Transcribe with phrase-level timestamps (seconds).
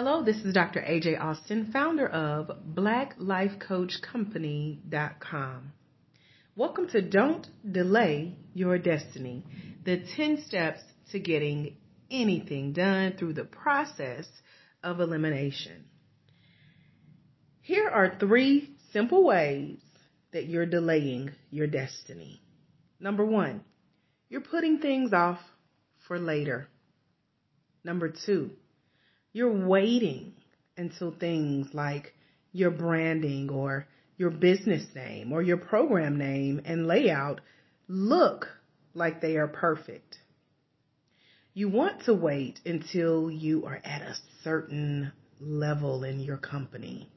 [0.00, 0.80] Hello, this is Dr.
[0.80, 5.72] AJ Austin, founder of BlackLifeCoachCompany.com.
[6.54, 9.44] Welcome to Don't Delay Your Destiny,
[9.84, 10.78] the 10 steps
[11.10, 11.74] to getting
[12.12, 14.24] anything done through the process
[14.84, 15.86] of elimination.
[17.62, 19.80] Here are three simple ways
[20.32, 22.40] that you're delaying your destiny.
[23.00, 23.62] Number one,
[24.28, 25.40] you're putting things off
[26.06, 26.68] for later.
[27.82, 28.52] Number two,
[29.32, 30.32] you're waiting
[30.76, 32.14] until things like
[32.52, 33.86] your branding or
[34.16, 37.40] your business name or your program name and layout
[37.88, 38.46] look
[38.94, 40.18] like they are perfect.
[41.54, 47.10] You want to wait until you are at a certain level in your company.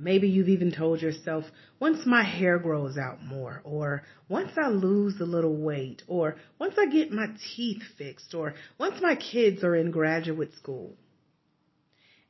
[0.00, 1.44] Maybe you've even told yourself,
[1.78, 6.74] once my hair grows out more, or once I lose a little weight, or once
[6.78, 10.96] I get my teeth fixed, or once my kids are in graduate school.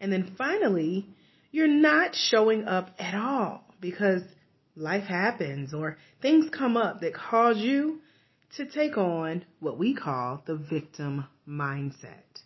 [0.01, 1.06] And then finally,
[1.52, 4.23] you're not showing up at all because
[4.74, 8.01] life happens or things come up that cause you
[8.57, 12.43] to take on what we call the victim mindset.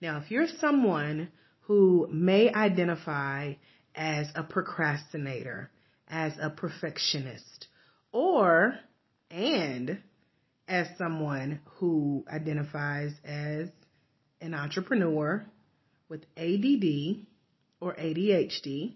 [0.00, 1.28] Now, if you're someone
[1.62, 3.54] who may identify
[3.98, 5.70] as a procrastinator,
[6.06, 7.66] as a perfectionist,
[8.12, 8.78] or
[9.30, 9.98] and
[10.68, 13.68] as someone who identifies as
[14.40, 15.44] an entrepreneur
[16.08, 17.26] with ADD
[17.80, 18.94] or ADHD,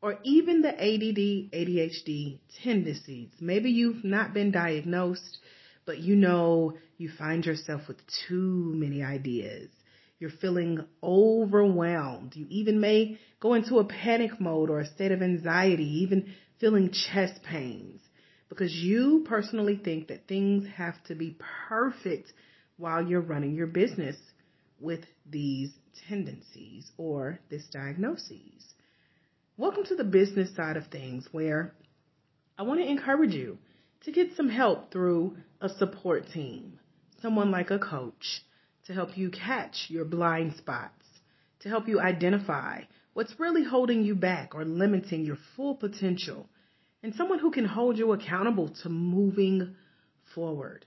[0.00, 3.30] or even the ADD, ADHD tendencies.
[3.40, 5.38] Maybe you've not been diagnosed,
[5.84, 9.70] but you know you find yourself with too many ideas
[10.20, 12.36] you're feeling overwhelmed.
[12.36, 16.92] You even may go into a panic mode or a state of anxiety, even feeling
[16.92, 18.02] chest pains
[18.50, 22.32] because you personally think that things have to be perfect
[22.76, 24.16] while you're running your business
[24.78, 25.70] with these
[26.08, 28.74] tendencies or this diagnoses.
[29.56, 31.72] Welcome to the business side of things where
[32.58, 33.56] I want to encourage you
[34.04, 36.78] to get some help through a support team,
[37.22, 38.42] someone like a coach,
[38.90, 41.04] to help you catch your blind spots,
[41.60, 42.80] to help you identify
[43.12, 46.48] what's really holding you back or limiting your full potential,
[47.00, 49.76] and someone who can hold you accountable to moving
[50.34, 50.84] forward.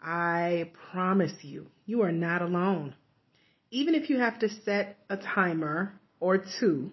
[0.00, 2.94] I promise you, you are not alone.
[3.72, 6.92] Even if you have to set a timer or two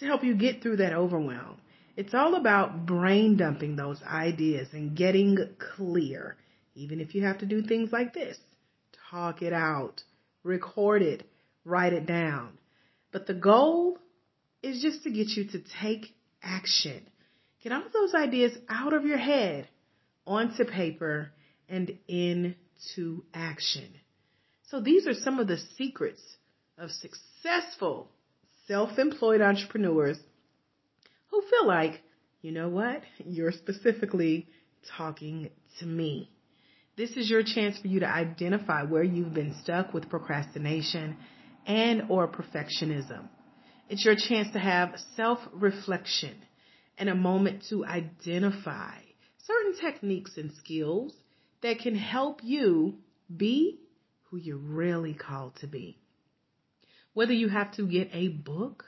[0.00, 1.60] to help you get through that overwhelm,
[1.96, 5.38] it's all about brain dumping those ideas and getting
[5.76, 6.36] clear,
[6.74, 8.36] even if you have to do things like this
[9.14, 10.02] talk it out,
[10.42, 11.22] record it,
[11.64, 12.50] write it down.
[13.12, 13.98] But the goal
[14.62, 16.06] is just to get you to take
[16.42, 17.02] action.
[17.62, 19.68] Get all those ideas out of your head
[20.26, 21.30] onto paper
[21.68, 23.88] and into action.
[24.68, 26.20] So these are some of the secrets
[26.76, 28.08] of successful
[28.66, 30.18] self-employed entrepreneurs
[31.28, 32.00] who feel like,
[32.42, 33.02] you know what?
[33.24, 34.48] You're specifically
[34.96, 36.30] talking to me.
[36.96, 41.16] This is your chance for you to identify where you've been stuck with procrastination
[41.66, 43.28] and or perfectionism.
[43.88, 46.36] It's your chance to have self-reflection
[46.96, 48.98] and a moment to identify
[49.44, 51.12] certain techniques and skills
[51.62, 52.94] that can help you
[53.34, 53.80] be
[54.30, 55.98] who you're really called to be.
[57.12, 58.84] Whether you have to get a book,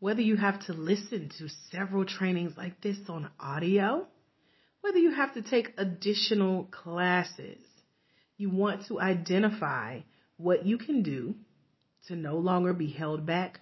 [0.00, 4.08] whether you have to listen to several trainings like this on audio,
[4.82, 7.64] whether you have to take additional classes,
[8.36, 10.00] you want to identify
[10.36, 11.34] what you can do
[12.08, 13.60] to no longer be held back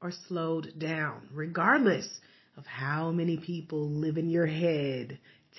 [0.00, 2.08] or slowed down, regardless
[2.56, 5.18] of how many people live in your head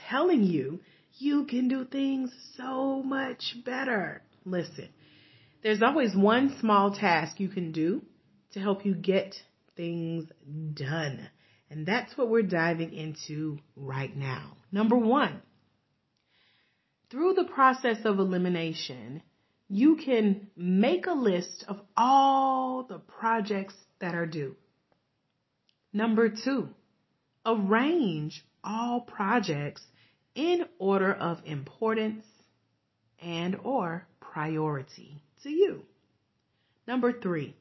[0.09, 0.79] telling you
[1.17, 4.21] you can do things so much better.
[4.45, 4.89] Listen,
[5.61, 8.01] there's always one small task you can do
[8.53, 9.35] to help you get
[9.75, 10.25] things
[10.73, 11.29] done.
[11.73, 14.57] And that's what we're diving into right now.
[14.71, 15.41] Number one,
[17.09, 19.23] through the process of elimination,
[19.69, 24.55] you can make a list of all the projects that are due.
[25.91, 26.69] Number two,
[27.43, 29.81] arrange all projects
[30.35, 32.23] in order of importance
[33.19, 35.81] and or priority to you.
[36.87, 37.55] Number three,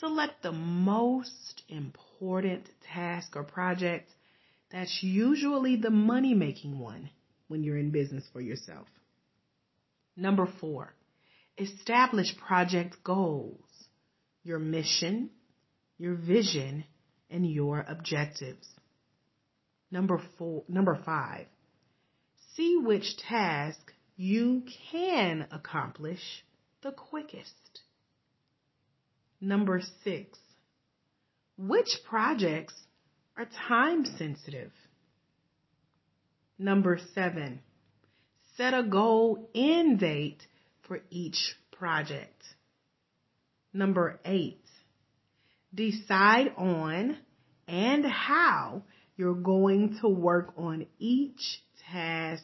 [0.00, 4.10] select the most important task or project,
[4.70, 7.10] that's usually the money making one
[7.48, 8.86] when you're in business for yourself.
[10.16, 10.94] Number four,
[11.58, 13.60] establish project goals,
[14.42, 15.30] your mission,
[15.98, 16.84] your vision,
[17.30, 18.66] and your objectives.
[19.90, 21.46] Number four, number five,
[22.54, 26.44] see which task you can accomplish
[26.82, 27.80] the quickest.
[29.46, 30.40] Number six,
[31.56, 32.74] which projects
[33.36, 34.72] are time sensitive?
[36.58, 37.60] Number seven,
[38.56, 40.42] set a goal end date
[40.88, 42.42] for each project.
[43.72, 44.64] Number eight,
[45.72, 47.16] decide on
[47.68, 48.82] and how
[49.16, 52.42] you're going to work on each task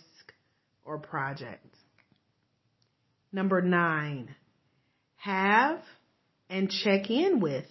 [0.84, 1.75] or project.
[3.32, 4.37] Number nine,
[5.16, 5.82] have
[6.52, 7.64] and check in with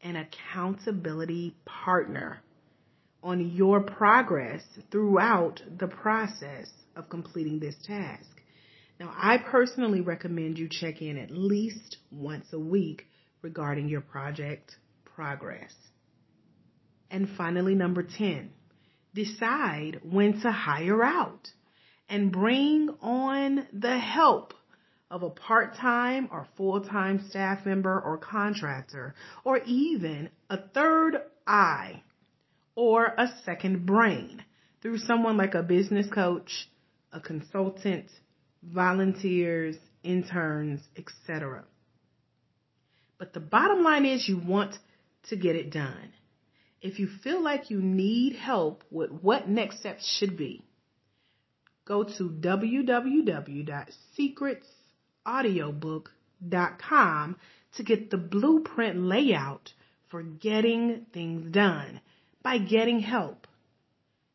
[0.00, 2.38] an accountability partner
[3.24, 4.62] on your progress
[4.92, 8.30] throughout the process of completing this task.
[9.00, 13.04] Now, I personally recommend you check in at least once a week
[13.42, 14.76] regarding your project
[15.16, 15.74] progress.
[17.10, 18.50] And finally, number 10,
[19.12, 21.48] decide when to hire out
[22.08, 24.54] and bring on the help
[25.14, 29.14] of a part-time or full-time staff member or contractor,
[29.44, 31.16] or even a third
[31.46, 32.02] eye
[32.74, 34.44] or a second brain
[34.82, 36.68] through someone like a business coach,
[37.12, 38.10] a consultant,
[38.60, 41.62] volunteers, interns, etc.
[43.16, 44.76] But the bottom line is you want
[45.28, 46.12] to get it done.
[46.82, 50.64] If you feel like you need help with what next steps should be,
[51.84, 52.28] go to
[55.26, 57.36] www.secretsaudiobook.com
[57.76, 59.72] to get the blueprint layout
[60.10, 62.00] for getting things done
[62.42, 63.46] by getting help,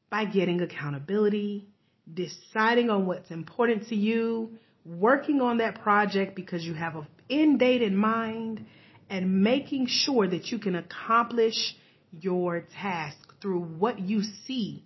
[0.09, 1.67] by getting accountability,
[2.11, 7.59] deciding on what's important to you, working on that project because you have an end
[7.59, 8.65] date in mind,
[9.09, 11.75] and making sure that you can accomplish
[12.11, 14.83] your task through what you see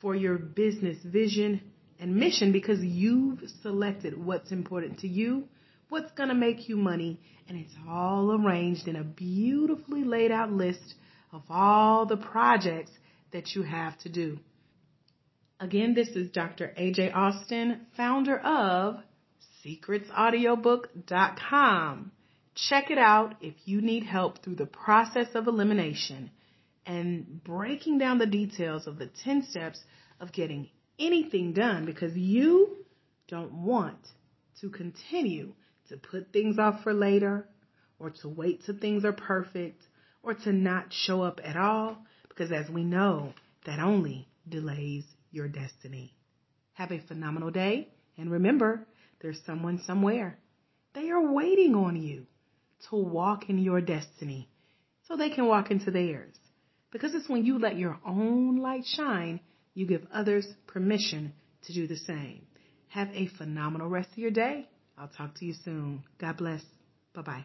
[0.00, 1.60] for your business vision
[2.00, 5.48] and mission because you've selected what's important to you,
[5.88, 10.52] what's going to make you money, and it's all arranged in a beautifully laid out
[10.52, 10.94] list
[11.32, 12.90] of all the projects
[13.32, 14.38] that you have to do.
[15.58, 16.74] Again, this is Dr.
[16.78, 18.96] AJ Austin, founder of
[19.64, 22.12] secretsaudiobook.com.
[22.54, 26.30] Check it out if you need help through the process of elimination
[26.86, 29.80] and breaking down the details of the 10 steps
[30.20, 32.76] of getting anything done because you
[33.28, 33.98] don't want
[34.60, 35.52] to continue
[35.88, 37.46] to put things off for later
[37.98, 39.82] or to wait till things are perfect
[40.22, 41.98] or to not show up at all
[42.28, 43.32] because as we know,
[43.64, 46.14] that only delays your destiny.
[46.74, 48.86] Have a phenomenal day and remember,
[49.20, 50.38] there's someone somewhere.
[50.94, 52.26] They are waiting on you
[52.88, 54.48] to walk in your destiny
[55.06, 56.34] so they can walk into theirs.
[56.90, 59.40] Because it's when you let your own light shine,
[59.76, 61.32] you give others permission
[61.66, 62.46] to do the same.
[62.88, 64.68] Have a phenomenal rest of your day.
[64.98, 66.02] I'll talk to you soon.
[66.18, 66.62] God bless.
[67.14, 67.44] Bye bye.